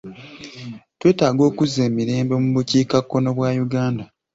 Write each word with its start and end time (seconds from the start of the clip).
Twetaaga 0.99 1.41
okuzza 1.49 1.79
emirembe 1.89 2.33
mu 2.43 2.49
bukiikakkono 2.55 3.29
bwa 3.37 3.49
Uganda. 3.65 4.03